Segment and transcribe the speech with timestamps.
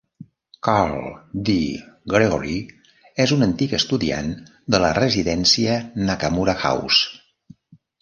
[0.67, 1.03] Karl
[1.49, 1.55] D.
[2.13, 2.57] Gregory
[3.27, 4.35] és un antic estudiant
[4.77, 5.81] de la residència
[6.11, 7.09] Nakamura House.